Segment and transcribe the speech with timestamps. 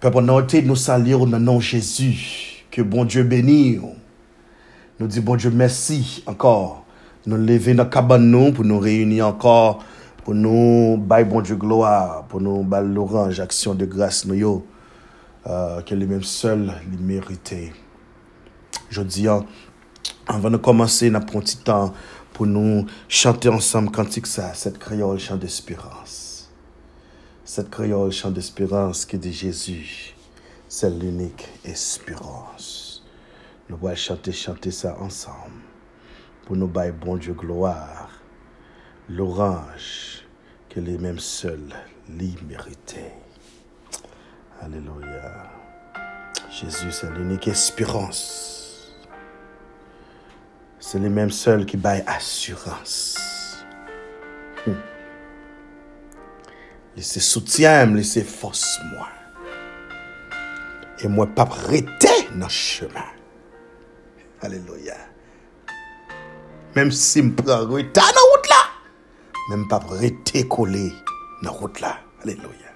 [0.00, 2.64] Peuple, nous nous saluons dans le nom de Jésus.
[2.70, 3.80] Que bon Dieu bénisse.
[5.00, 6.84] Nous disons bon Dieu merci encore.
[7.26, 9.82] Nous lever dans cabane nous pour nous réunir encore.
[10.24, 12.26] Pour nous bailler bon Dieu gloire.
[12.28, 14.64] Pour nous bailler l'orange, action de grâce nous.
[15.48, 17.72] Euh, que les mêmes seuls les mériter.
[18.90, 21.92] Je dis, avant de commencer, nous un petit temps
[22.34, 26.27] pour nous chanter ensemble cantique ça, cette créole chant d'espérance.
[27.50, 30.14] Cette créole chant d'espérance qui dit Jésus,
[30.68, 33.06] c'est l'unique espérance.
[33.70, 35.62] Nous allons chanter, chanter ça ensemble
[36.44, 38.10] pour nous bailler bon Dieu gloire.
[39.08, 40.26] L'orange
[40.68, 41.74] que les mêmes seuls
[42.10, 43.16] l'y méritaient.
[44.60, 45.50] Alléluia.
[46.50, 48.94] Jésus, c'est l'unique espérance.
[50.78, 53.16] C'est les mêmes seuls qui baillent assurance.
[54.66, 54.97] Hmm.
[56.98, 59.06] Laissez soutien, laissez force moi.
[60.98, 63.04] Et moi, pas prêter dans le chemin.
[64.42, 64.96] Alléluia.
[66.74, 68.64] Même si je prends retard dans la route là,
[69.50, 70.92] même pas prêter coller
[71.44, 72.00] dans la route là.
[72.24, 72.72] Alléluia.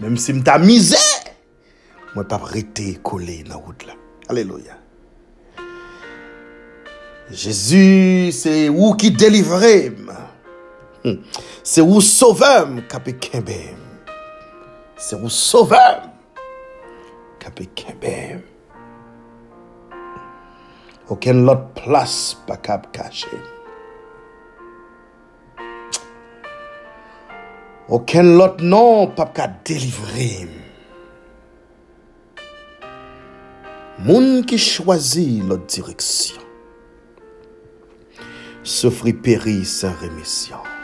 [0.00, 0.96] Même si je misé,
[2.14, 3.92] moi pas arrêter coller dans la route là.
[4.30, 4.78] Alléluia.
[7.30, 9.12] Jésus, c'est où qui
[11.06, 11.22] Mm.
[11.62, 13.78] Se ou sovem kape kembem.
[14.98, 16.10] Se ou sovem
[17.38, 18.42] kape kembem.
[21.06, 23.38] Oken lot plas pa kap kache.
[27.86, 30.48] Oken lot non pap ka delivre.
[34.02, 36.42] Moun ki chwazi lot direksyon.
[38.66, 40.75] Sofri peri san remesyon.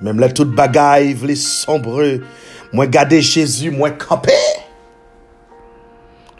[0.00, 2.06] Mem le tout bagay vle sombre,
[2.72, 4.36] mwen gade Jezu mwen kampe.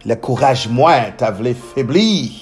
[0.08, 2.32] Le kouraj mwen ta vle febli.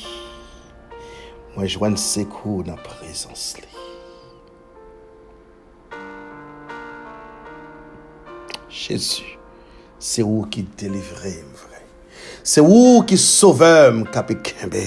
[1.56, 3.66] Mwen jwen sekou nan prezans li.
[8.78, 9.26] Jezu,
[9.98, 11.84] se ou ki delivre mwen vre.
[12.46, 14.86] Se ou ki sove m kapi kembe.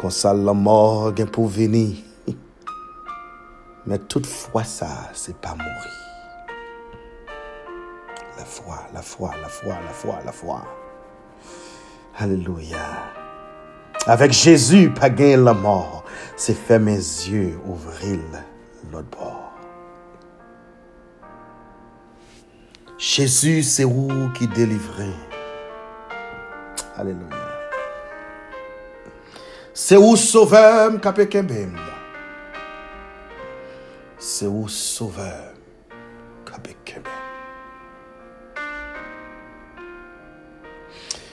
[0.00, 1.96] Quand ça la mort pour venir.
[3.84, 5.98] Mais toutefois ça, c'est pas mourir.
[8.36, 10.62] La foi, la foi, la foi, la foi, la foi.
[12.16, 12.78] Alléluia.
[14.06, 16.04] Avec Jésus, pas gain la mort,
[16.36, 18.20] c'est faire mes yeux ouvrir
[18.92, 19.52] l'autre bord.
[22.98, 25.16] Jésus, c'est où qui délivrait?
[26.96, 27.47] Alléluia.
[29.80, 31.28] C'est où sauveur capé
[34.18, 35.54] C'est où sauveur
[36.44, 36.74] capé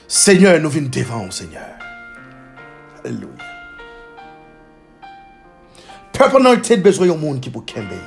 [0.06, 1.74] Seigneur, nous venons devant, Seigneur.
[3.04, 3.32] Alléluia.
[6.12, 7.98] Peuple nan tête besoin yon monde qui pour kembe.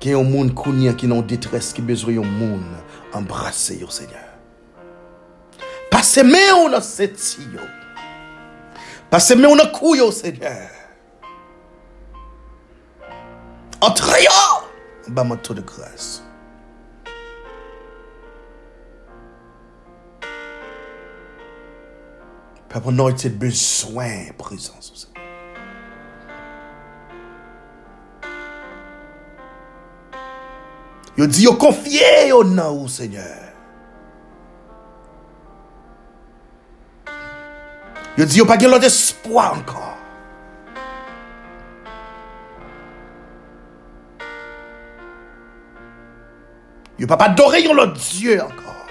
[0.00, 2.78] Gen yon monde kounya qui nan détresse qui besoin yon monde
[3.14, 4.28] embrasser yo Seigneur.
[5.90, 7.64] Passe me ou nan seti yo.
[9.10, 10.70] Passe me ou nan kou yo Seigneur.
[13.80, 14.40] Entre yo.
[15.08, 16.22] Ba tout de grâce.
[22.74, 25.13] Papa, nous avons besoin de présence.
[31.16, 33.38] Yo dit, yo confié au nom, Seigneur.
[38.18, 39.96] Yo dit, yo pas l'autre espoir encore.
[46.98, 48.86] Yo pas adorer l'autre Dieu encore.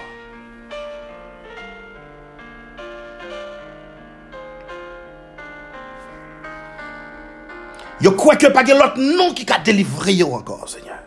[8.00, 10.98] Yo crois que pas l'autre nom qui a délivré encore, Seigneur.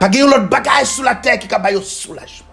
[0.00, 2.46] Pas l'autre bagage sous la terre qui a baillé soulagement.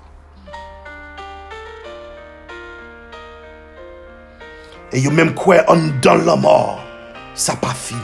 [4.91, 6.83] Et yo même quoi on dans la mort,
[7.33, 8.01] ça pas fini.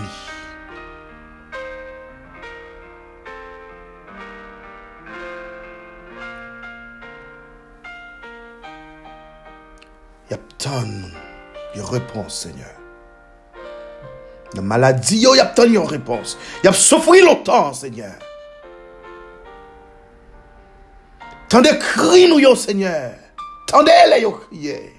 [11.75, 12.69] Il y a réponse, Seigneur.
[14.53, 16.37] La maladie, il y a une réponse.
[16.63, 18.13] Il y a souffert longtemps, Seigneur.
[21.53, 23.13] Tendez cri nous yo Seigneur.
[23.67, 24.91] Tendez les yo crier.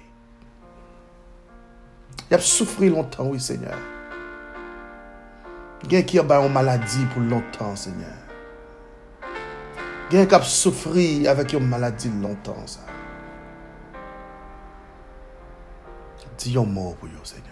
[2.31, 3.77] Y a souffri longtemps, oui Seigneur.
[5.89, 8.07] Gen qui a une maladie pour longtemps, Seigneur.
[10.09, 12.79] Gen qui a souffri avec une maladie longtemps, ça.
[16.37, 17.51] Dis un mot pour vous, Seigneur.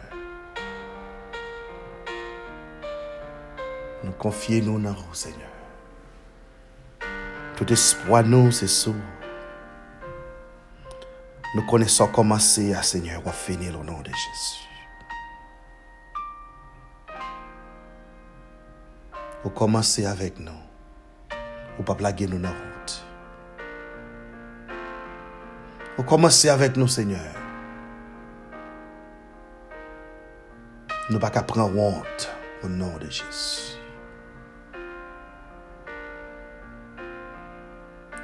[4.01, 5.52] Nous confions nous dans vous, Seigneur.
[7.55, 8.91] Tout espoir nous, c'est ça.
[11.55, 14.63] Nous connaissons comment c'est, Seigneur, on va finir au nom de Jésus.
[19.43, 20.51] Vous commencez avec nous.
[21.77, 23.05] Vous pas plaguer nous dans la route.
[25.97, 27.35] Vous commencez avec nous, Seigneur.
[31.09, 32.31] Nous pas qu'à prendre honte
[32.63, 33.82] au nom de Jésus.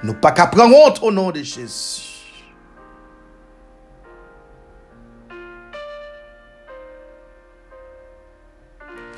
[0.04, 2.04] Nous pas qu'à prendre honte au nom de Jésus.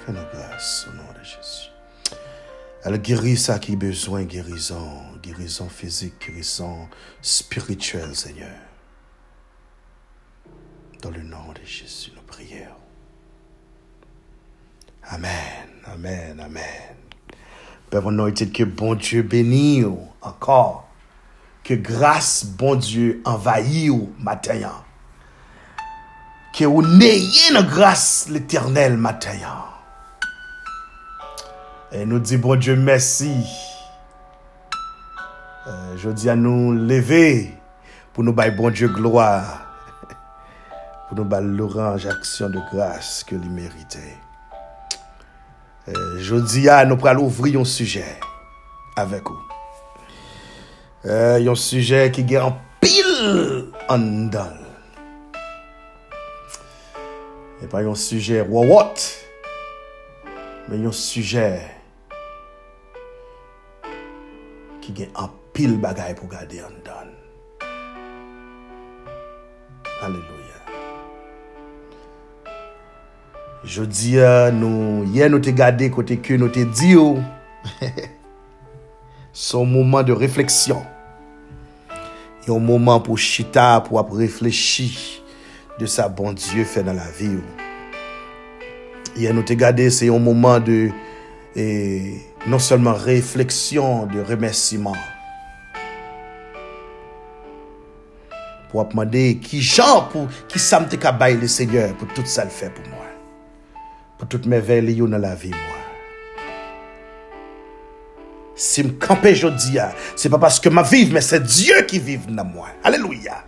[0.06, 1.70] Fais-nous grâce au nom de Jésus.
[2.84, 6.90] Elle guérit ça qui a besoin guérison, guérison physique, guérison
[7.22, 8.58] spirituelle, Seigneur.
[11.04, 12.66] Dans le nom de Jésus, nous prions.
[15.04, 17.11] Amen, amen, amen.
[17.92, 19.86] peuvent anointed que bon Dieu bénisse
[20.22, 20.88] encore.
[21.64, 24.72] Que grâce bon Dieu envahit matin.
[26.58, 29.38] Que vous n'ayez une grâce l'éternel matin.
[31.92, 33.46] Et nous dit bon Dieu merci.
[35.68, 37.54] Euh, je dis à nous lever
[38.14, 39.68] pour nous bailler bon Dieu gloire.
[41.10, 44.18] Pour nous bailler l'orange action de grâce que lui méritait.
[45.90, 48.04] Euh, jodi ya nou pral ouvri yon suje
[49.02, 49.40] avek ou.
[51.10, 54.60] Euh, yon suje ki gen an pil an dal.
[57.62, 59.08] E pa yon suje wawot,
[60.70, 61.48] men yon suje
[64.86, 67.10] ki gen an pil bagay pou gade an dal.
[70.02, 70.41] Aleluya.
[73.62, 74.16] Jodi
[74.58, 77.12] nou, yè nou te gade kote ke nou te di yo.
[77.14, 77.90] Oh.
[79.38, 80.82] Son mouman de refleksyon.
[82.48, 84.90] Yon mouman pou chita, pou ap reflechi
[85.78, 87.44] de sa bon Diyo fè nan la vi yo.
[87.46, 87.68] Oh.
[89.22, 90.80] Yè nou te gade, se yon mouman de
[91.54, 91.66] e,
[92.50, 94.98] non seulement refleksyon, de remersiman.
[98.72, 102.50] Pou ap mande ki jan pou ki sam te kabay le Seigneur pou tout sa
[102.50, 103.01] l fè pou mou.
[104.28, 105.58] Toutes mes veilles dans la vie, moi.
[108.56, 109.80] Si me camper aujourd'hui,
[110.16, 112.68] c'est pas parce que ma vive, mais c'est Dieu qui vive dans moi.
[112.84, 113.44] Alléluia.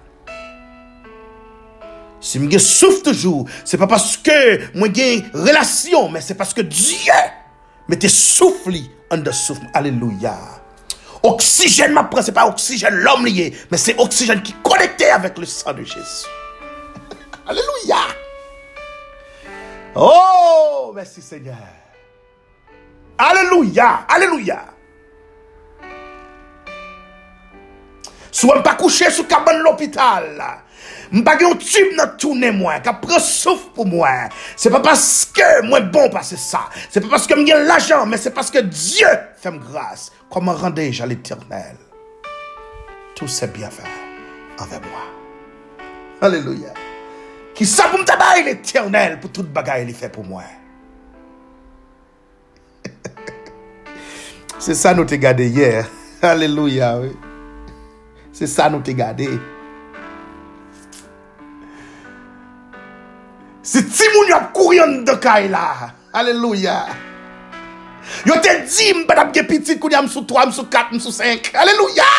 [2.19, 6.53] Si je souffre toujours, c'est pas parce que moi j'ai une relation, mais c'est parce
[6.53, 7.11] que Dieu
[7.87, 8.75] Mettez souffle
[9.11, 9.67] en de souffle.
[9.73, 10.35] Alléluia.
[11.21, 15.37] Oxygène, ma ce n'est pas oxygène l'homme lié, mais c'est oxygène qui est connecté avec
[15.37, 16.27] le sang de Jésus.
[17.47, 18.22] Alléluia.
[19.95, 21.55] Oh, merci Seigneur.
[23.17, 24.05] Alléluia.
[24.07, 24.65] Alléluia.
[28.31, 30.41] Soit pas couché sous cabane l'hôpital.
[31.11, 34.09] M'pa un tube dans moi, qui prend souffle pour moi.
[34.55, 36.61] C'est pas parce que moi bon passer ça.
[36.89, 40.11] C'est pas parce que j'ai l'argent, mais c'est parce que Dieu fait grâce.
[40.31, 41.77] Comment rendais-je à l'éternel?
[43.15, 43.83] Tout c'est bien fait
[44.57, 45.01] avec moi.
[47.53, 47.55] Alléluia.
[47.55, 50.43] Qui ça pour me l'éternel pour toute bagaille il fait pour moi.
[54.59, 55.87] c'est ça nous t'ai gardé hier.
[56.21, 57.11] Alléluia, oui.
[58.31, 59.29] C'est ça nous t'ai gardé.
[63.63, 65.93] Si ti moun yo ap kouryon de kay la.
[66.13, 66.85] Aleluya.
[68.27, 71.53] Yo te di mpa dap ge pitit koun ya msou 3, msou 4, msou 5.
[71.55, 72.09] Aleluya.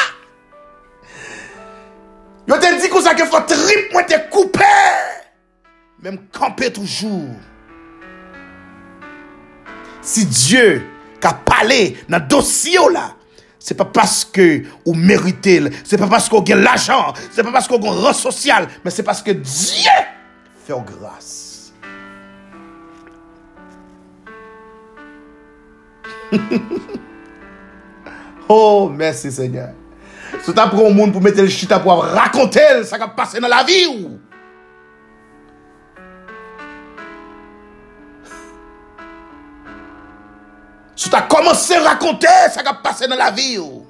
[2.48, 4.72] Yo te di kou sa ke fwa trip mwen te koupe.
[6.04, 7.30] Men mkampe toujou.
[10.04, 10.82] Si Diyo
[11.16, 13.06] ka pale nan dosyo la.
[13.56, 15.72] Se pa paske ou merite.
[15.80, 17.16] Se pa paske ou gen l'ajan.
[17.32, 18.68] Se pa paske ou gen ran sosyal.
[18.84, 19.96] Men se paske Diyo.
[20.66, 21.72] Faire grâce.
[28.48, 29.70] oh, merci Seigneur.
[30.42, 33.48] C'est un un monde pour mettre le chita pour raconter ce qui a passé dans
[33.48, 33.86] la vie.
[33.86, 34.18] Ou?
[40.94, 43.82] Sou ta komanse rakonte sa ka pase nan la vi ou.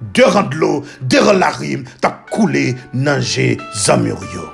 [0.00, 4.46] Deran dlo, deran la rim, ta koule nanje zamur yo.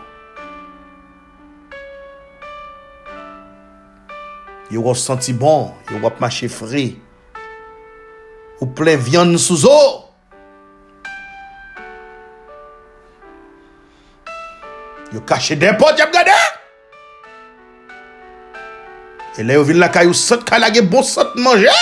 [4.75, 6.89] Yo wap santi bon, yo wap mache fri.
[8.59, 9.79] Ou ple vyan sou zo.
[15.15, 16.35] Yo kache den pot yap gade.
[19.37, 21.73] E le yo vin la kayou sot, kalage bon sot manje.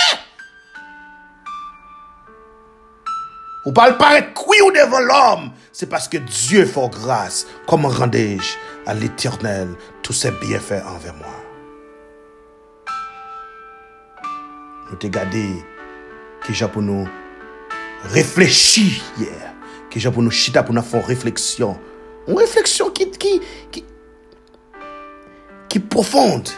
[3.65, 5.47] Ou pal pare kwi ou devan l'om.
[5.75, 8.53] Se paske Diyo fò grase, kom rendej
[8.85, 11.33] a l'Eternel tout se bienfè anve mwa.
[14.85, 15.47] Nou te gade
[16.45, 17.07] ki jan pou nou
[18.13, 19.31] reflechi yè.
[19.31, 19.51] Yeah.
[19.95, 21.77] Ki jan pou nou chita pou nou fò refleksyon.
[22.27, 23.33] Un refleksyon ki, ki,
[23.71, 23.85] ki,
[25.71, 26.51] ki profonde.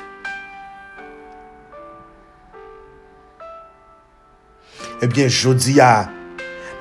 [5.05, 6.07] Ebyen jodi ya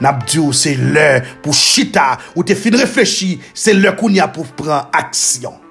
[0.01, 4.91] Nabdou se lè pou chita Ou te fin reflechi Se lè koun ya pou pran
[4.97, 5.63] aksyon.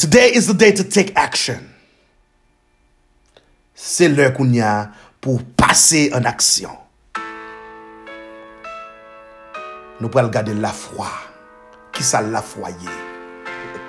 [0.00, 1.60] Today is the day to take action.
[3.76, 4.70] Se lè koun ya
[5.20, 6.72] pou pase an aksyon.
[10.00, 11.10] Nou pral gade la fwa.
[11.92, 12.98] Ki sa la fwa ye?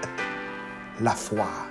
[1.08, 1.71] La fwa.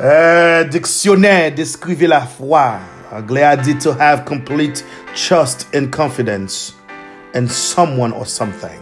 [0.00, 2.78] Euh, dictionnaire décrivait la foi.
[3.12, 4.84] Anglais a dit to have complete
[5.14, 6.74] trust and confidence
[7.32, 8.80] in someone or something.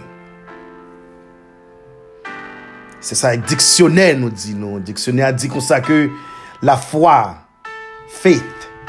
[3.00, 4.80] C'est ça, dictionnaire nous dit, nous.
[4.80, 6.08] Dictionnaire a dit comme ça que
[6.62, 7.34] la foi,
[8.08, 8.42] faith,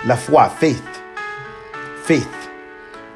[0.08, 1.04] la foi, faith,
[2.06, 2.24] faith,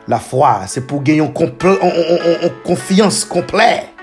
[0.08, 3.97] la foi, c'est pour gagner une confiance complète.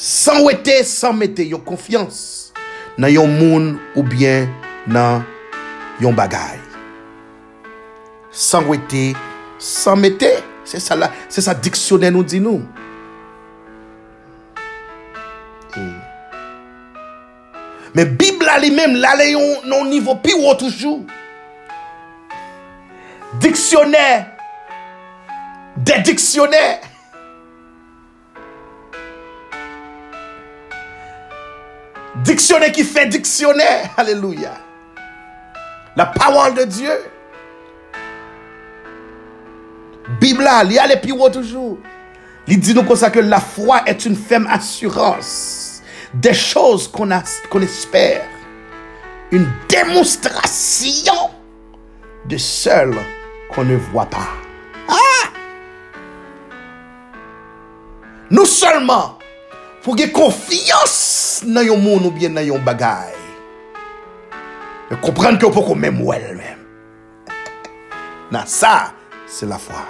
[0.00, 2.54] San wete, san mette yon konfians
[2.96, 4.46] nan yon moun ou bien
[4.88, 5.26] nan
[6.00, 6.56] yon bagay.
[8.32, 9.10] San wete,
[9.60, 10.30] san mette,
[10.64, 10.96] se sa,
[11.28, 12.64] sa diksyonen nou di nou.
[15.76, 15.92] Mm.
[17.92, 21.04] Men bib la li men, la le yon nan nivou pi wot toujou.
[23.44, 24.30] Diksyonen,
[25.76, 26.88] de diksyonen.
[32.24, 33.90] Dictionnaire qui fait dictionnaire.
[33.96, 34.52] Alléluia.
[35.96, 36.92] La parole de Dieu.
[40.20, 41.78] Bible il y a les haut toujours.
[42.46, 45.82] Il dit nous ça que la foi est une ferme assurance
[46.14, 47.10] des choses qu'on
[47.62, 48.24] espère.
[49.30, 51.30] Une démonstration
[52.26, 52.98] de celles
[53.54, 54.28] qu'on ne voit pas.
[54.88, 55.28] Ah!
[58.30, 59.19] Nous seulement,
[59.80, 63.14] Fou gen konfiyans nan yon moun ou bien nan yon bagay.
[64.92, 66.58] E komprenn ki ou pou kon mèm wèl mèm.
[68.34, 68.90] Nan sa,
[69.30, 69.86] se la fwa.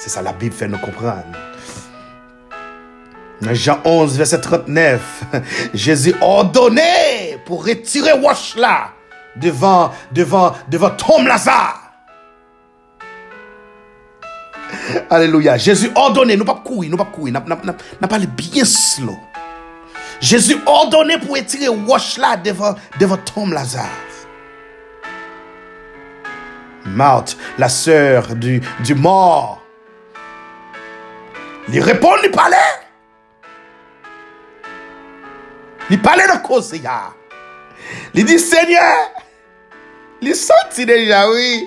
[0.00, 1.36] Se sa la Bib fè nou komprenn.
[3.44, 5.04] Nan Jean 11, verset 39,
[5.74, 8.94] Jésus ordonné pou retire wach la
[9.36, 11.89] devan, devan, devan Tom Lazare.
[15.08, 15.56] Alléluia.
[15.56, 19.18] Jésus ordonné, nous pas courir, nous pas courir, nous pas bien slow.
[20.20, 23.86] Jésus ordonné pour retirer Wash là devant, devant Tom Lazare.
[26.84, 29.60] Marthe, la sœur du, du mort,
[31.72, 32.56] il répond, il parlait.
[35.88, 36.72] Il parlait de cause.
[38.14, 38.96] Il dit, Seigneur,
[40.20, 41.66] il senti déjà, oui.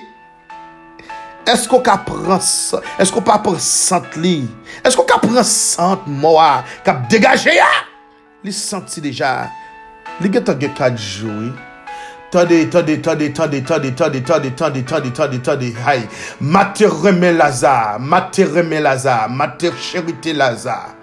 [1.44, 2.72] Esko ka prans,
[3.02, 4.38] esko pa pransant li?
[4.86, 7.68] Esko ka pransant mwa, kap degaje ya?
[8.44, 9.36] Li santi deja,
[10.20, 11.52] li gen tange kadjou,
[12.34, 16.02] Tande, tande, tande, tande, tande, tande, tande, tande, tande, tande, tande, hay.
[16.40, 20.96] Mate reme laza, mate reme laza, mate cherite laza.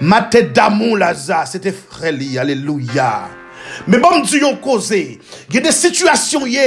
[0.00, 3.28] Mate damon laza, sete freli, aleluya.
[3.86, 6.66] Me bom diyon koze, gen de situasyon ye,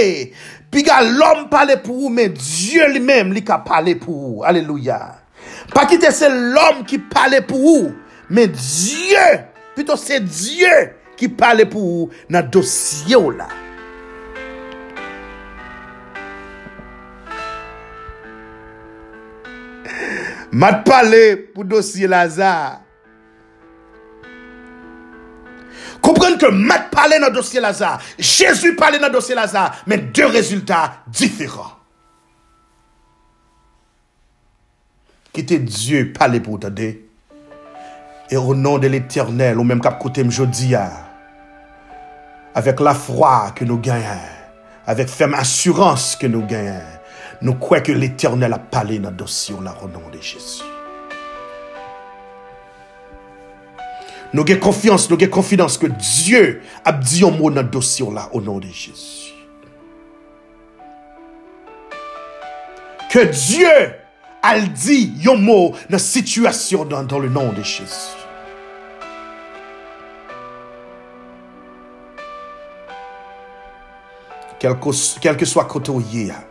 [0.74, 4.44] Pi ga l'om pale pou ou, men Diyo li men li ka pale pou ou.
[4.48, 5.00] Aleluya.
[5.74, 7.94] Pa ki te se l'om ki pale pou ou,
[8.30, 9.28] men Diyo,
[9.78, 10.74] pito se Diyo
[11.18, 13.48] ki pale pou ou nan dosye ou la.
[20.58, 22.87] Mat pale pou dosye Lazare.
[26.08, 29.98] Comprenez que m'a parlé dans le dossier Lazare, Jésus parlait dans le dossier Lazare, mais
[29.98, 31.74] deux résultats différents.
[35.34, 37.10] Quittez Dieu parler pour t'aider.
[38.30, 40.76] Et au nom de l'éternel, ou même cap côté jeudi,
[42.56, 44.22] avec la foi que nous gagnons,
[44.86, 46.80] avec ferme assurance que nous gagnons,
[47.42, 50.64] nous croyons que l'éternel a parlé dans le dossier au nom de Jésus.
[54.34, 58.06] Nous avons confiance, nous avons confiance que Dieu a dit un mot dans le dossier
[58.12, 59.34] là, au nom de Jésus.
[63.10, 63.68] Que Dieu
[64.44, 68.18] a dit un mot dans la situation dans, dans le nom de Jésus.
[74.60, 76.44] Quel que, quel que soit côté où il y a,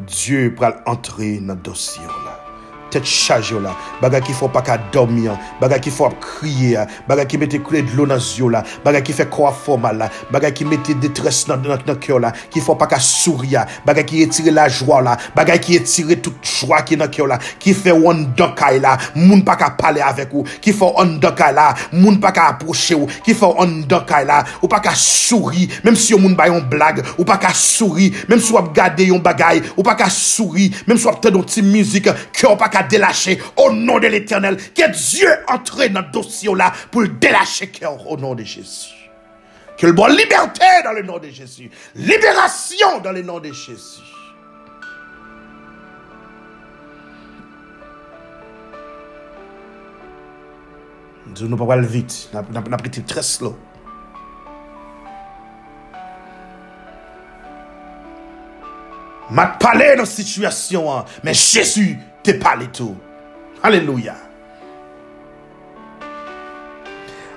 [0.00, 2.49] Dieu peut entrer dans le dossier là.
[2.90, 6.78] tête chargée là, baga qui faut pas qu'à dormir, baga qui faut crier,
[7.08, 9.98] bagay qui mette clé de l'eau dans les yeux là, baga qui fait croire formal
[9.98, 14.02] là, baga qui mette détresse dans le cœur là, qui faut pas qu'à sourire, baga
[14.02, 17.26] qui étire la joie là, baga qui étire toute joie qui est dans le cœur
[17.26, 21.04] là, qui fait on dokay là, moun pas qu'à parler avec vous, qui fait on
[21.04, 24.94] dokay là, moun pas qu'à approcher ou, qui fait on dokay là, ou pas qu'à
[24.94, 28.56] sourire, même si on moun ba yon blague, ou pas qu'à sourire, même si on
[28.56, 32.56] regarde yon bagay, ou pas qu'à sourire, même si on peut une petite musique, cœur
[32.56, 34.56] pas qu'à délacher au nom de l'éternel.
[34.56, 39.10] Que Dieu entre dans le dossier là pour délacher cœur au nom de Jésus.
[39.76, 41.70] Que le bon liberté dans le nom de Jésus.
[41.94, 44.02] Libération dans le nom de Jésus.
[51.26, 52.28] Nous ne pouvons pas aller vite.
[52.32, 53.56] Nous avons pris très slow.
[59.30, 61.04] m'a parlé dans cette situation, hein.
[61.22, 62.96] mais Jésus te pale tou.
[63.62, 64.16] Aleluya.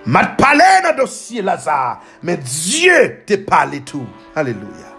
[0.05, 2.97] Mat pale nan dosye Lazare, men Diyo
[3.27, 4.03] te pale tou.
[4.35, 4.91] Aleluya.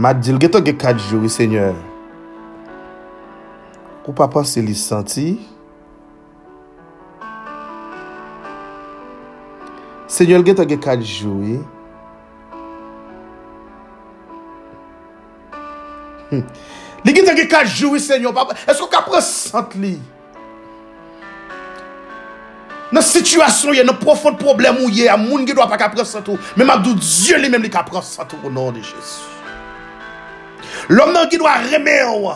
[0.00, 1.76] Mat dil geto ge katjou, seigneur.
[4.06, 5.36] Ou pa pan se li santi?
[10.08, 11.81] Seigneur geto ge katjou, e?
[17.02, 19.96] Li gen te ge ka joui senyon papa Esko ka presant li
[22.92, 26.32] Nan situasyon ye Nan profond problem ou ye A moun ge do pa ka presant
[26.32, 26.40] ou.
[26.56, 29.28] Men mabdou Diyo li men li ka presant ou Non de jesu
[30.92, 32.32] Lom nan ki do a reme ou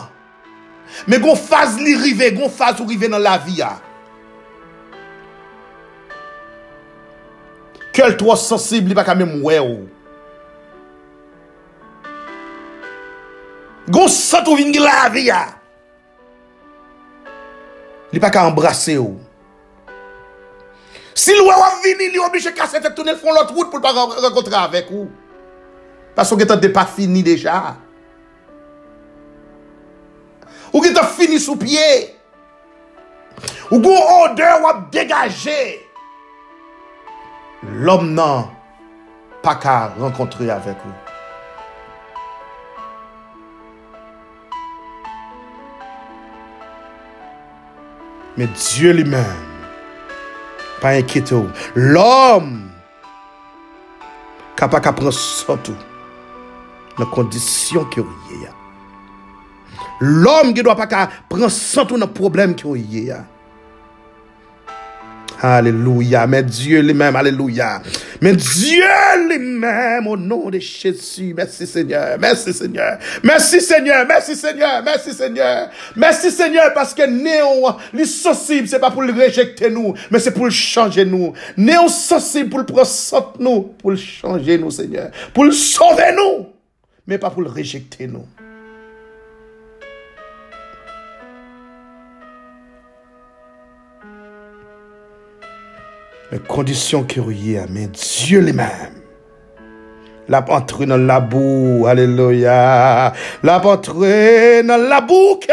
[1.07, 3.75] Men gon faz li rive Gon faz ou rive nan la vi ya.
[7.97, 9.57] Kel to sensib li pa ka men mwe
[13.87, 15.45] Gon sat ou vin la vi ya.
[18.11, 19.15] Li pa ka embrase ou.
[21.17, 24.59] Si lwa wap vini, li oblije kase te toune fon lot wout pou pa renkontre
[24.59, 25.07] avek ou.
[26.17, 27.77] Paso gen te de pa fini deja.
[30.73, 31.87] Ou gen te fini sou pie.
[33.71, 35.59] Ou gon ode wap degaje.
[37.87, 38.51] Lom nan
[39.43, 41.06] pa ka renkontre avek ou.
[48.37, 49.25] mais Dieu lui-même.
[50.79, 51.35] Pas inquiété.
[51.75, 52.69] L'homme,
[54.55, 55.75] capable de prendre surtout
[56.97, 58.51] dans les conditions qu'il y a.
[59.99, 63.25] L'homme qui ne doit pas prendre surtout dans le problème qu'il y a.
[65.41, 66.27] Alléluia.
[66.27, 67.81] Mais Dieu lui-même, Alléluia.
[68.21, 68.83] Mais Dieu
[69.29, 71.33] lui-même, au nom de Jésus.
[71.35, 72.17] Merci Seigneur.
[72.19, 72.97] Merci Seigneur.
[73.23, 74.05] Merci Seigneur.
[74.07, 74.83] Merci Seigneur.
[74.83, 75.69] Merci Seigneur.
[75.95, 80.45] Merci Seigneur parce que néon, sensible, c'est pas pour le rejeter nous, mais c'est pour
[80.45, 81.33] le changer nous.
[81.55, 85.11] Néon sensible pour le prendre nous, pour le changer nous, Seigneur.
[85.33, 86.47] Pour le sauver nous,
[87.05, 88.25] mais pas pour le rejeter nous.
[96.31, 97.19] Mais condition qui
[97.69, 99.01] mais Dieu lui-même.
[100.27, 103.13] La entré dans la boue, alléluia.
[103.43, 105.51] La entré dans la boue qui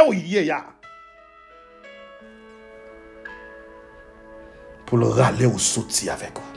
[4.87, 6.54] Pour le râler au soutien avec vous.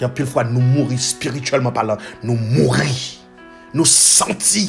[0.00, 2.88] Y a pile fois nous mourir spirituellement parlant, nous mourir,
[3.74, 4.68] nous sentir.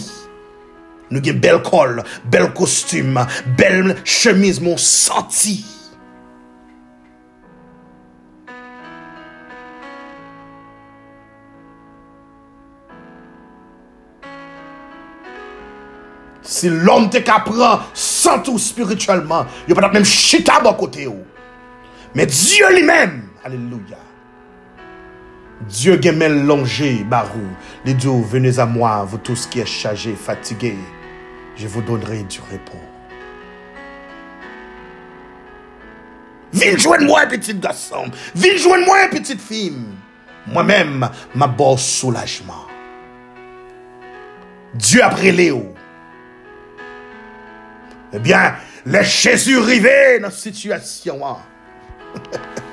[1.10, 3.26] Nous avons belle col, bel costume,
[3.58, 5.66] belle chemise, mon senti.
[16.42, 21.08] Si l'homme te qu'apprend sans tout spirituellement, il peut même chita à côté.
[22.14, 23.98] Mais Dieu lui-même, alléluia.
[25.70, 27.48] Dieu gemel longé, barou.
[27.86, 30.78] Les dieux, venez à moi, vous tous qui êtes chargés, fatigués.
[31.56, 32.78] Je vous donnerai du repos.
[36.54, 38.06] Viens joindre moi, petit garçon.
[38.36, 39.78] Viens joindre moi, petite fille.
[40.48, 42.66] Moi-même, ma beau soulagement.
[44.74, 45.74] Dieu après Léo.
[48.14, 51.22] Eh bien, les Jésus arrivé dans cette situation.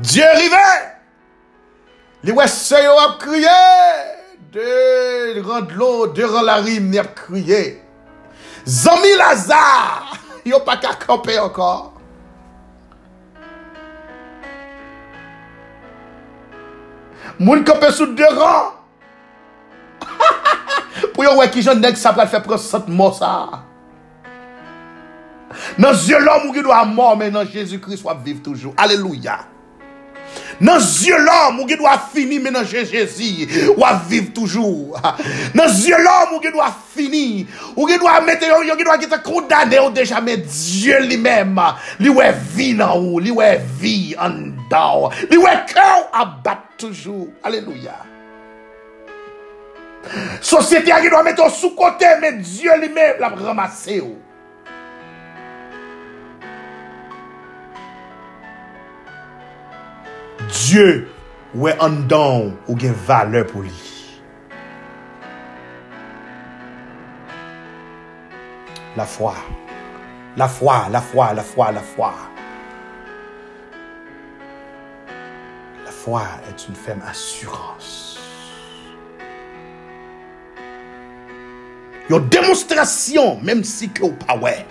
[0.00, 0.56] Dieu arrivé.
[2.22, 3.46] Les Wesseux ont crié.
[4.52, 7.82] De rendre l'eau, de rendre la rime, ils ont crié.
[8.66, 10.16] Zami Lazare.
[10.44, 11.94] Ils n'ont pas qu'à camper encore.
[17.38, 18.72] Moun camper sous deux rangs.
[21.14, 23.48] Pour yon ouais qui j'en nèg ça va faire prendre cette mort ça.
[25.78, 28.74] Dans yeux l'homme qui doit mort mais dans Jésus-Christ soit vivre toujours.
[28.76, 29.38] Alléluia.
[30.60, 34.98] Nan zye lom ou gen do a fini menanje Jezi, ou a viv toujou.
[35.54, 38.76] Nan zye lom ou gen do a fini, ou gen do a mette yo, yo
[38.78, 41.54] gen do a geta kondane ou deja, men Diyo li mem,
[42.02, 44.40] li we vi nan ou, li we vi an
[44.70, 47.28] dan, li we kèw abat toujou.
[47.46, 48.00] Aleluya.
[50.42, 54.02] Sosyete a gen do a mette yo sou kote, men Diyo li mem la ramase
[54.02, 54.16] ou.
[60.68, 61.08] Dieu,
[61.54, 64.20] ouais en dedans, ou une valeur pour lui.
[68.94, 69.34] La foi.
[70.36, 72.12] La foi, la foi, la foi, la foi.
[75.86, 78.20] La foi est une ferme assurance.
[82.10, 84.66] Une démonstration, même si que ou pas ouais.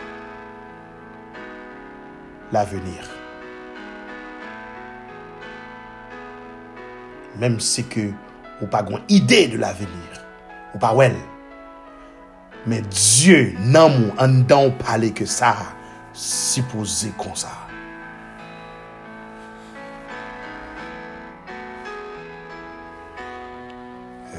[2.52, 3.17] L'avenir.
[7.38, 8.10] Mem si ke
[8.62, 10.22] ou pa gwen ide de l'avenir.
[10.74, 11.18] Ou pa wel.
[12.68, 15.56] Men Diyo nan mou an dan ou pale ke sa
[16.18, 17.54] sipoze kon sa.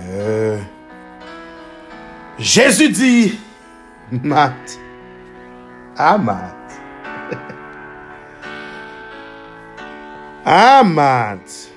[0.08, 0.58] Euh,
[2.38, 3.38] Jésus di
[4.10, 4.78] mat
[5.96, 6.54] amat
[10.46, 11.67] amat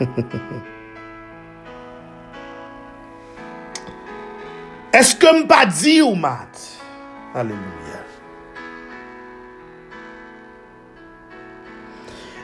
[4.92, 6.78] est-ce que pas dit ou Matt?
[7.34, 7.60] Alléluia.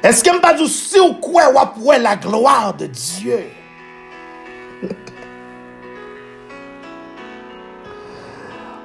[0.02, 3.46] Est-ce que pas dit si ou quoi ou la gloire de Dieu?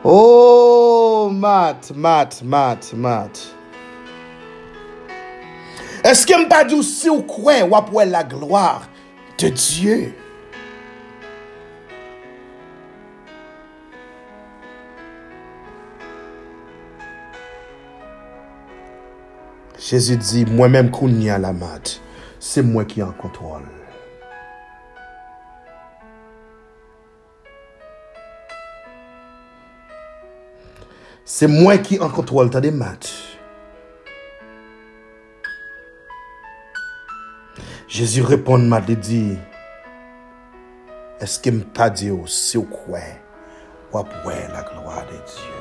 [0.04, 3.56] oh, Matt, Matt, Matt, Matt.
[6.12, 8.84] Eske mpa djou si ou kwen wap wè la gloar
[9.40, 10.10] de Diyo?
[19.80, 21.96] Jésus di, mwen mèm koun ni an la mat,
[22.44, 23.64] se mwen ki an kontrol.
[31.24, 33.08] Se mwen ki an kontrol ta de mat.
[37.92, 39.18] Jezi repon ma de di,
[41.20, 43.02] eske m pa di ou si ou kwe,
[43.92, 45.60] wap wè la gloa de Diyo.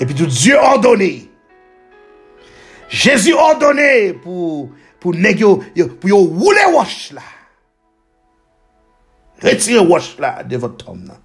[0.00, 1.10] E pi tou Diyo ordone,
[2.88, 3.92] Jezi ordone
[4.24, 4.70] pou,
[5.04, 5.58] pou neg yo,
[6.00, 7.28] pou yo woule wosh la.
[9.44, 11.20] Retire wosh la de vot tom nan.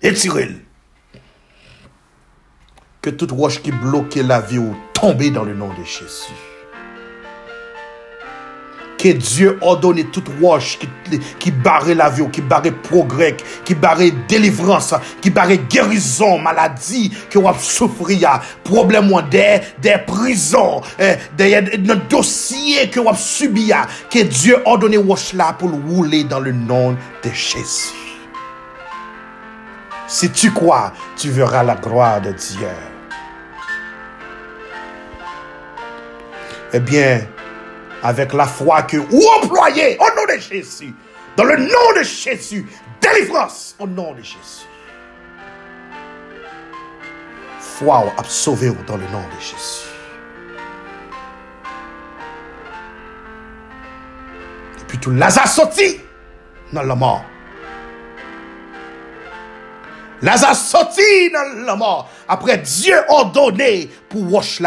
[0.00, 0.62] Retire l.
[3.04, 6.32] Que toute roche qui bloquait la vie ou tombe dans le nom de Jésus.
[8.96, 10.88] Que Dieu ordonne toute roche qui,
[11.38, 17.38] qui barrait la vie, qui barrait progrès, qui barrait délivrance, qui barrait guérison, maladie, que
[17.38, 24.62] vous souffrir, problème des, des prisons, eh, des, des dossiers que vous subir, que Dieu
[24.64, 27.92] ordonne roche là pour rouler dans le nom de Jésus.
[30.06, 32.93] Si tu crois, tu verras la gloire de Dieu.
[36.76, 37.20] Eh bien,
[38.02, 40.92] avec la foi que vous employez au nom de Jésus,
[41.36, 42.66] dans le nom de Jésus,
[43.00, 44.66] délivrance au nom de Jésus.
[47.60, 49.86] foi a sauvé dans le nom de Jésus.
[54.80, 56.00] Et puis tout Lazare sorti
[56.72, 57.24] dans la mort.
[60.22, 62.10] Lazare sorti dans la mort.
[62.28, 64.60] Après Dieu ordonné pour wash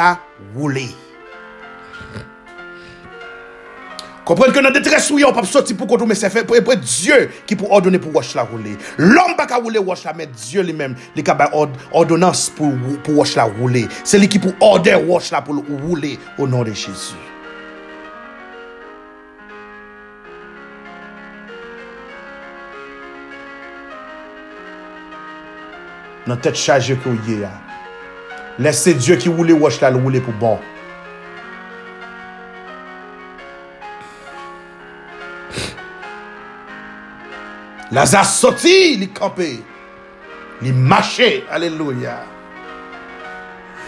[4.27, 6.59] Komprenn ke nan detres ou yo pap soti pou kontou mè se fè, pou e
[6.59, 7.15] pre Diyo
[7.47, 8.73] ki pou ordone pou wòch la roule.
[8.99, 12.75] Lòm pa ka roule wòch la, mè Diyo li mèm li ka bay ordonans pou,
[13.05, 13.85] pou wòch la roule.
[14.03, 17.15] Se li ki pou orde wòch la pou roule o nan de Jésus.
[26.27, 27.53] Nan tèt chaje kou ye a.
[28.59, 30.59] Lese Diyo ki roule wòch la roule pou bon.
[37.91, 39.63] Lazare sorti, il campé.
[40.61, 41.45] Il marché.
[41.49, 42.23] Alléluia.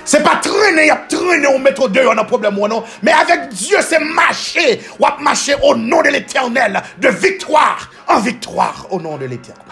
[0.06, 2.84] C'est pas traîner, il a traîné au métro 2, on a un problème ou non.
[3.04, 4.82] Mais avec Dieu, c'est marcher.
[5.00, 6.82] Ou marcher au nom de l'éternel.
[6.98, 9.66] De victoire en victoire au nom de l'éternel.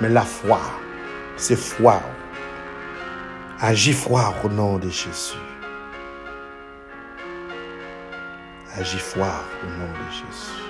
[0.00, 0.60] Mais la foi,
[1.36, 2.00] c'est foi.
[3.66, 5.38] Agis foi au nom de Jésus.
[8.76, 9.26] Agis foi
[9.62, 10.64] au nom de Jésus.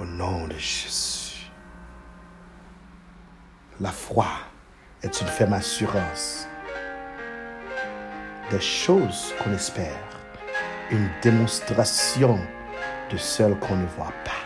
[0.00, 1.48] Au nom de Jésus.
[3.80, 4.26] La foi
[5.00, 6.48] est une ferme assurance
[8.50, 10.08] des choses qu'on espère,
[10.90, 12.36] une démonstration
[13.12, 14.45] de celles qu'on ne voit pas.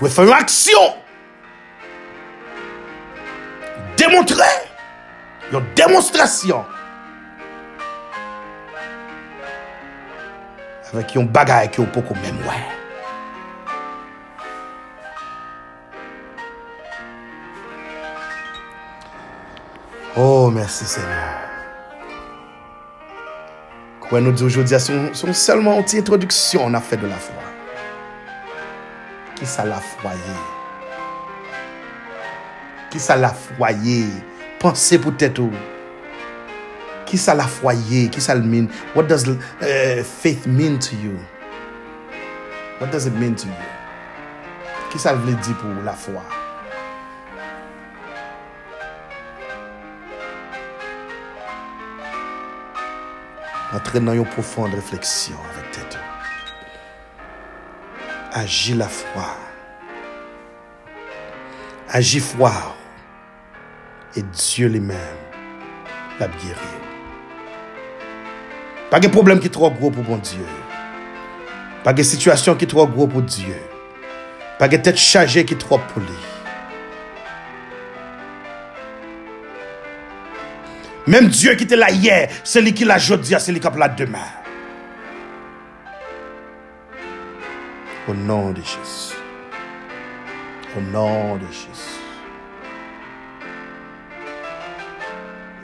[0.00, 0.96] pou fè yon aksyon.
[4.00, 4.48] Demontre,
[5.52, 6.64] yon demonstrasyon.
[10.90, 12.58] Avèk yon bagay ki yon pou kon mèm wè.
[20.16, 21.36] Oh, mersi Seigneur.
[24.08, 27.59] Kwen nou di oujou diya, son selman onti introduksyon na fè de la fwa.
[29.40, 30.18] Qui ça l'a foyer?
[32.90, 34.04] Qui ça l'a foyer?
[34.58, 35.40] Pensez peut-être
[37.06, 38.10] Qui ça l'a foyer?
[38.10, 38.66] Qui ça le mean?
[38.94, 41.18] What does uh, faith mean to you?
[42.80, 43.54] What does it mean to you?
[44.90, 46.20] Qui ça veut dire pour la foi?
[53.72, 55.98] Entrez dans une profonde réflexion avec tête
[58.32, 59.36] agit la foi.
[61.88, 62.52] Agit foi.
[64.16, 64.98] Et Dieu lui-même
[66.18, 66.72] l'a guéri.
[68.90, 70.46] Pa gen problem ki tro gro pou bon Diyo.
[71.84, 73.54] Pa gen situasyon ki tro gro pou Diyo.
[74.58, 76.18] Pa gen tet chaje ki tro pou li.
[81.06, 83.86] Mem Diyo ki te la ye, se li ki la jodia, se li kap la
[83.94, 84.39] dema.
[88.10, 89.14] Au nom de Jésus.
[90.76, 92.00] Au nom de Jésus.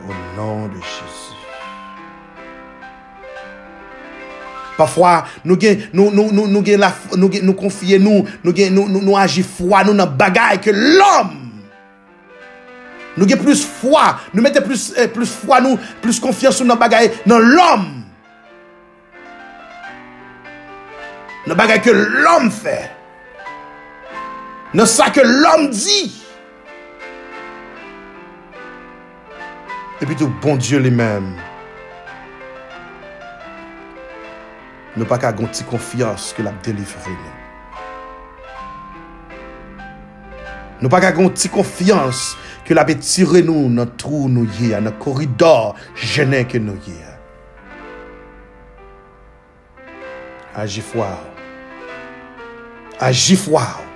[0.00, 1.35] Au nom de Jésus.
[4.78, 5.59] Parfois, nous
[5.92, 9.82] nous nous nous nous la nous nous confier nous nous nous nous nous agir foi
[9.82, 11.50] nous dans bagaille que l'homme.
[13.16, 16.76] Nous avons plus foi, nous mettons plus eh, plus foi nous, plus confiance dans
[17.26, 17.95] dans l'homme.
[21.46, 22.76] nan bagay ke l'om fè,
[24.74, 26.00] nan sa ke l'om di.
[30.02, 31.30] Epi tou bon Diyo li men,
[34.96, 37.35] nou pa ka gonti konfiyans ke l'ap delivre nou.
[40.82, 42.35] Nou pa ka gonti konfiyans
[42.66, 47.14] ke l'ap etire nou nan trou nou ye, nan koridor jenen ke nou ye.
[50.56, 51.36] Aji fwa ou.
[53.00, 53.90] Aji fwa ou.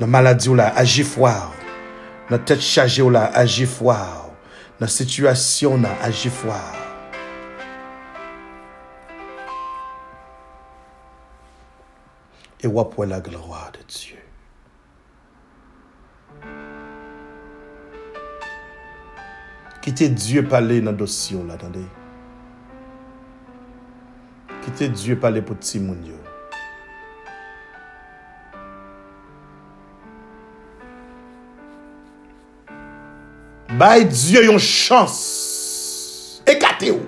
[0.00, 1.66] Nan maladi ou la, aji fwa ou.
[2.30, 4.32] Nan tet chaje ou la, aji fwa ou.
[4.80, 6.80] Nan situasyon nan, aji fwa ou.
[12.64, 14.24] E wap wè la gloa de Diyo.
[19.84, 21.84] Kite Diyo pale nan dosyon la, tande.
[24.64, 26.23] Kite Diyo pale pou ti moun yo.
[33.78, 35.16] Bay Diyo yon chans.
[36.46, 37.02] Ekate ou.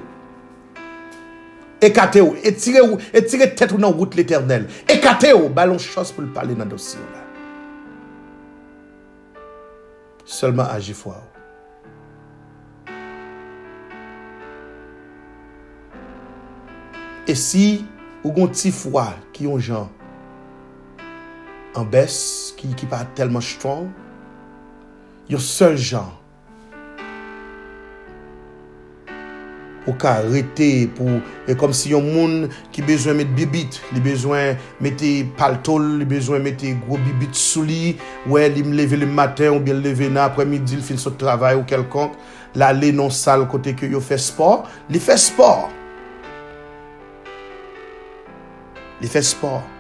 [1.80, 2.34] Ekate ou.
[2.42, 2.98] Etire ou.
[3.14, 4.66] Etire tet ou nan wout l'Eternel.
[4.90, 5.46] Ekate ou.
[5.52, 7.22] Bay yon chans pou l'pale nan dosye ou la.
[10.26, 11.32] Seleman aji fwa ou.
[17.26, 17.84] E si
[18.24, 19.88] ou gon ti fwa ki yon jan
[21.76, 23.90] an bes ki, ki pa telman strong,
[25.30, 26.14] yon sel jan
[29.86, 32.34] ou ka rete pou, e kom si yon moun
[32.74, 37.94] ki bezwen met bibit, li bezwen mette paltol, li bezwen mette gro bibit sou li,
[38.30, 41.58] wè li mleve le maten ou bel leve na apre midi, li fin sou travay
[41.58, 42.18] ou kelkonk,
[42.58, 45.70] la le non sal kote ke yo fe sport, li fe sport.
[49.02, 49.74] Li fe sport.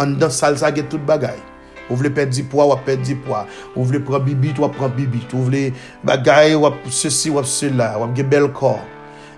[0.00, 1.51] An dan sal sa get tout bagay.
[1.88, 3.44] Ou vle pet di poa, wap pet di poa.
[3.74, 5.32] Ou vle pran bibit, wap pran bibit.
[5.36, 5.70] Ou vle
[6.06, 7.94] bagay, wap se si, wap se la.
[8.02, 8.80] Wap ge bel kor.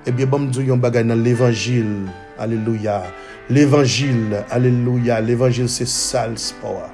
[0.08, 2.04] Ebyen bom djou yon bagay nan l'Evangil.
[2.38, 3.02] Aleluya.
[3.50, 5.20] L'Evangil, aleluya.
[5.24, 6.92] L'Evangil se sal sport.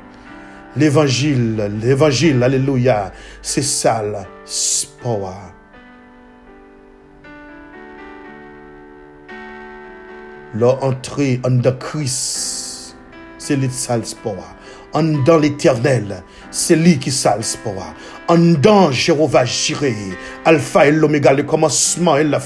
[0.76, 3.08] L'Evangil, l'Evangil, aleluya.
[3.42, 4.14] Se sal
[4.46, 5.56] sport.
[10.54, 11.70] Lò antre an da
[13.40, 14.60] se li sal sport.
[14.92, 16.16] An dan l'Eternel,
[16.50, 17.92] se li ki sal spora.
[18.30, 22.40] An dan Jerova Jireh, Alfa et l'Omega, le komanseman et la.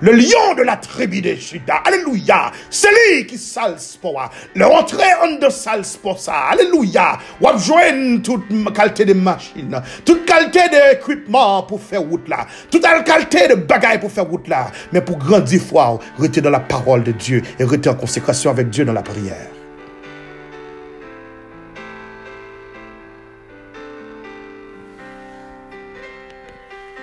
[0.00, 4.28] Le lion de la tribi de Juda, Aleluya, se li ki sal spora.
[4.56, 8.42] Le rentre an de sal spora, Aleluya, wap jwen tout
[8.74, 13.60] kalte de machin, tout kalte de ekwipman pou fe wout la, tout al kalte de
[13.70, 17.42] bagay pou fe wout la, men pou grandi fwa, rete dans la parole de Dieu,
[17.58, 19.63] et rete en konsekrasyon avek Dieu dans la prière.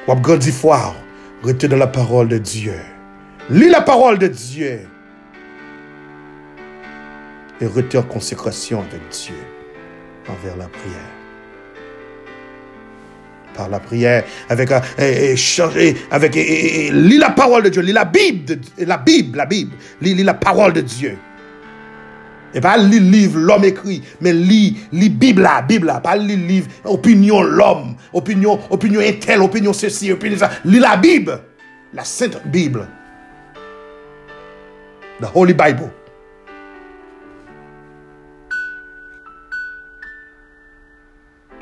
[0.08, 0.96] Wap grandi fwa,
[1.44, 2.80] la parole de Dieu.
[3.50, 4.80] Lis la parole de Dieu.
[7.60, 9.36] Et rete en consécration avec Dieu
[10.28, 11.12] envers la prière.
[13.54, 18.06] Par la prière, avec, et, et, avec et, lis la parole de Dieu, lis la
[18.06, 21.18] Bible, la Bible, la Bible, lis la parole de Dieu.
[22.54, 26.38] Et pas lire livre l'homme écrit, mais lis li Bible la Bible là, pas lire
[26.38, 30.50] livre opinion l'homme, opinion opinion intel, opinion ceci, opinion ça.
[30.66, 31.40] Lis la Bible,
[31.94, 32.88] la sainte Bible.
[35.22, 35.90] The Holy Bible.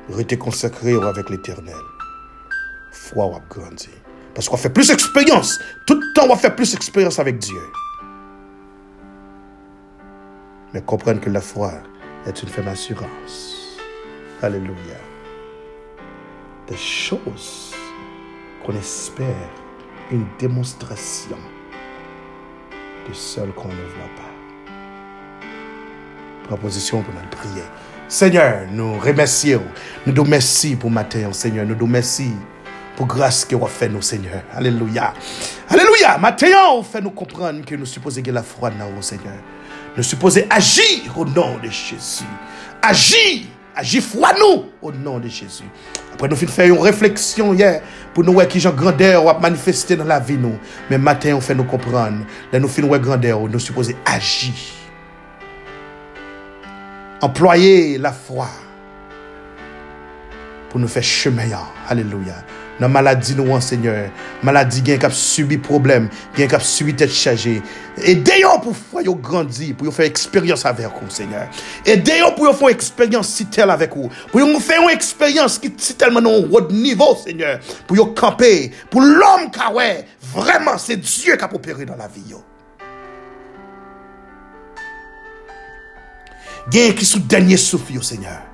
[0.09, 1.75] Restez consacré avec l'éternel.
[2.91, 3.89] Foi ou grandi.
[4.33, 5.59] Parce qu'on fait plus expérience.
[5.85, 7.61] Tout le temps, on va faire plus expérience avec Dieu
[10.73, 11.73] mais comprennent que la foi
[12.25, 13.77] est une ferme assurance.
[14.41, 14.97] Alléluia.
[16.67, 17.73] Des choses
[18.65, 19.49] qu'on espère,
[20.11, 21.37] une démonstration
[23.07, 25.47] de celles qu'on ne voit pas.
[26.47, 27.69] Proposition pour notre prière.
[28.07, 29.63] Seigneur, nous remercions.
[30.05, 31.65] Nous nous remercions pour matin, Seigneur.
[31.65, 32.33] Nous nous remercions
[32.95, 34.41] pour grâce que vous fait nous, Seigneur.
[34.53, 35.13] Alléluia.
[35.69, 36.17] Alléluia.
[36.17, 39.37] Matin, vous fait nous comprendre que nous supposons que la foi dans vous, Seigneur.
[39.97, 42.25] Nous supposons agir au nom de Jésus.
[42.81, 45.63] Agir, agir foi nous au nom de Jésus.
[46.13, 47.81] Après, nous faisons une réflexion hier
[48.13, 50.57] pour nous voir qui j'ai grandeur ou manifester dans la vie nous.
[50.89, 52.25] Mais matin, on fait nous comprendre.
[52.53, 54.53] Nous faisons grandeur, nous supposons agir.
[57.21, 58.47] Employer la foi
[60.69, 61.49] pour nous faire chemin.
[61.87, 62.35] Alléluia.
[62.79, 64.09] Dans la maladie, nous, Seigneur.
[64.41, 67.61] Maladie, qui a subi problème, qui a subi tête chargée.
[68.01, 71.49] Aidez-nous pour faire grandir, pour faire expérience avec vous, Seigneur.
[71.85, 74.09] Aidez-nous pour faire expérience si tel avec vous.
[74.31, 77.59] Pour nous faire une expérience qui est tellement dans haut niveau, Seigneur.
[77.85, 78.71] Pour nous camper.
[78.89, 82.33] Pour l'homme qui ouais, vraiment, c'est Dieu qui a opéré dans la vie.
[86.71, 88.48] Gain qui sous dernier souffle, Seigneur.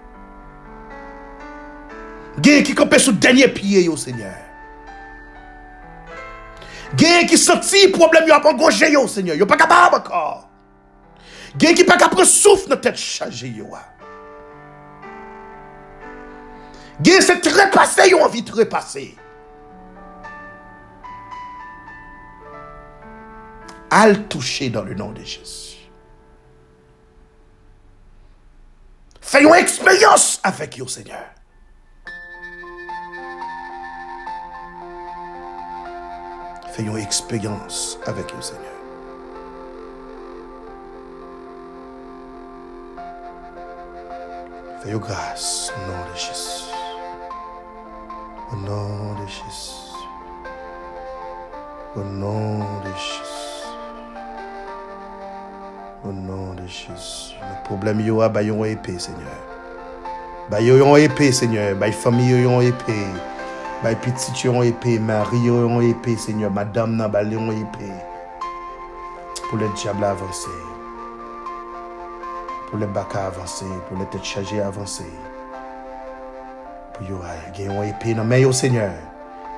[2.42, 4.36] Gen qui campé sous dernier pied, yo, Seigneur.
[6.98, 9.36] Gen qui senti problème, yo a pas gauche, yo, Seigneur.
[9.36, 10.50] Yo pas capable encore.
[11.58, 13.70] Gen qui pas capable souffle dans tête chargée, yo.
[17.02, 19.16] Gen c'est trépasser, yo envie de trépasser.
[23.90, 25.90] Al toucher dans le nom de Jésus.
[29.22, 31.35] Faisons expérience avec yo, Seigneur.
[36.76, 38.66] Faisons expérience avec le Seigneur.
[44.84, 46.66] Faisons grâce au nom de Jésus.
[48.52, 49.96] Au nom de Jésus.
[51.96, 53.68] Au nom de Jésus.
[56.04, 57.36] Au nom de Jésus.
[57.40, 59.40] Le problème y aura, baillons épée, Seigneur.
[60.50, 61.74] Baillons épée, Seigneur.
[61.78, 63.08] Baille famille, épée
[63.84, 63.96] yon épée.
[63.96, 65.00] Ba petit yon épée.
[65.00, 66.52] Marie yo yon épée, Seigneur.
[66.52, 67.92] Madame nan ba yon épée.
[69.50, 70.50] Pour le diable avancer.
[72.70, 73.66] Pour le bac avancer.
[73.88, 75.12] Pour le tête chargée avancer.
[76.94, 77.20] Pour yo
[77.60, 78.94] yon épée nan mais yo, Seigneur.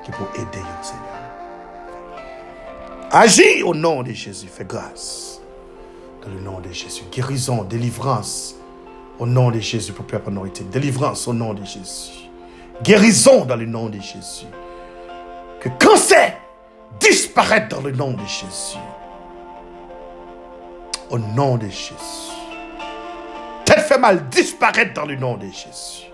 [0.04, 1.04] Qui pour aider yo, Seigneur.
[3.10, 4.48] Agis au nom de Jésus.
[4.48, 5.40] Fais grâce.
[6.22, 7.04] Dans le nom de Jésus.
[7.10, 8.54] Guérison, délivrance.
[9.18, 10.62] Au nom de Jésus pour peuple été.
[10.64, 12.27] Délivrance au nom de Jésus.
[12.82, 14.46] Guérison dans le nom de Jésus.
[15.60, 16.36] Que cancer
[17.00, 18.78] disparaisse dans le nom de Jésus.
[21.10, 21.94] Au nom de Jésus.
[23.64, 26.06] Tête fait mal disparaître dans le nom de Jésus.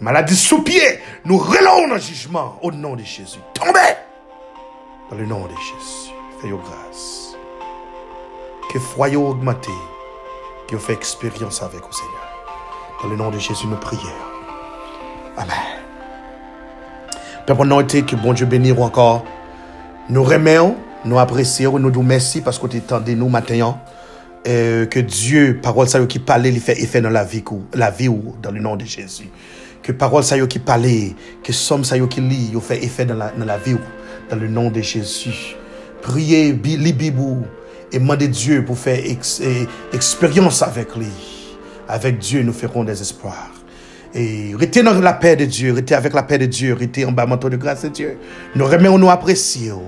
[0.00, 3.40] Maladie sous pied, nous relons le jugement au nom de Jésus.
[3.52, 3.96] Tombez
[5.10, 6.12] dans le nom de Jésus.
[6.40, 7.36] Fais grâce.
[8.72, 9.72] Que foyer augmenté,
[10.68, 12.27] que vous fait expérience avec au Seigneur.
[13.02, 14.02] Dans le nom de Jésus, nous prions.
[15.36, 15.54] Amen.
[17.46, 19.24] Père, nous que bon Dieu bénisse encore.
[20.10, 23.80] Nous remercions, nous apprécions, nous nous merci parce que tu de nous maintenant.
[24.46, 27.44] Euh, que Dieu, parole ça qui parle, il fait effet dans la vie,
[27.74, 29.28] la vie dans le nom de Jésus
[29.88, 33.30] que parole ça qui parle, que somme ça qui lit, yo fait effet dans la,
[33.30, 33.78] dans la vie,
[34.28, 35.56] dans le nom de Jésus.
[36.02, 37.38] Priez, li bibou,
[37.90, 39.00] et demandez Dieu pour faire
[39.94, 41.37] expérience avec lui.
[41.88, 43.52] Avec Dieu, nous ferons des espoirs.
[44.14, 47.12] Et restez dans la paix de Dieu, restez avec la paix de Dieu, restez en
[47.12, 48.18] bas manteau de grâce de Dieu.
[48.54, 49.82] Nous remercions, nous apprécions,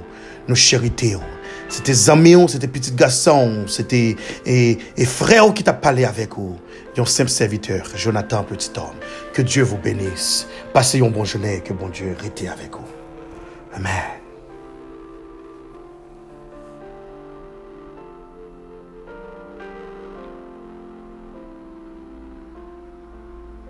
[0.48, 1.20] nous chéritons.
[1.68, 6.56] C'était amis, c'était petit garçon, c'était et, et frère qui t'a parlé avec vous.
[6.98, 8.96] Un simple serviteur, Jonathan, petit homme.
[9.32, 10.46] Que Dieu vous bénisse.
[10.74, 12.84] Passez une bonne journée, que bon Dieu reste avec vous.
[13.74, 14.19] Amen.